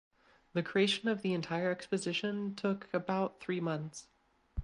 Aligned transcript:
The 0.53 0.63
creation 0.63 1.09
of 1.09 1.21
the 1.21 1.31
entire 1.33 1.69
exposition 1.69 2.55
took 2.55 2.89
about 2.91 3.39
three 3.39 3.59
months. 3.59 4.07